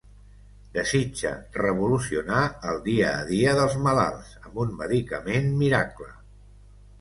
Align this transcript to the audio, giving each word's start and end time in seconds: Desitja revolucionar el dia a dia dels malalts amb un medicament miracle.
Desitja 0.77 1.33
revolucionar 1.57 2.39
el 2.71 2.79
dia 2.87 3.11
a 3.19 3.19
dia 3.33 3.53
dels 3.61 3.77
malalts 3.89 4.33
amb 4.49 4.59
un 4.65 4.73
medicament 4.81 5.55
miracle. 5.63 6.11